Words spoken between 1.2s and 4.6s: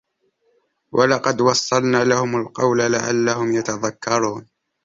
وَصَّلنا لَهُمُ القَولَ لَعَلَّهُم يَتَذَكَّرونَ